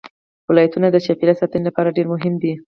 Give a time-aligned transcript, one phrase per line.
[0.49, 2.53] ولایتونه د چاپیریال ساتنې لپاره ډېر مهم دي.